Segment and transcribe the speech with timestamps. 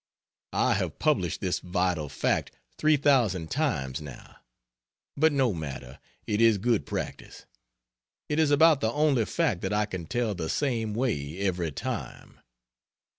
[0.57, 4.37] I have published this vital fact 3,000 times now.
[5.15, 7.45] But no matter, it is good practice;
[8.27, 12.39] it is about the only fact that I can tell the same way every time.